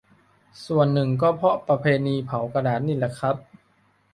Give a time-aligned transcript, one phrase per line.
[0.65, 3.35] ส่วนหนึ่งก็เพราะประเพณีเผากระดาษนี่แหละครับ